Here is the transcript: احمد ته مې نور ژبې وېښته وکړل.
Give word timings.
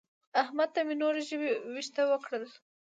احمد 0.41 0.69
ته 0.75 0.81
مې 0.87 0.95
نور 1.01 1.15
ژبې 1.29 1.51
وېښته 1.73 2.03
وکړل. 2.07 2.43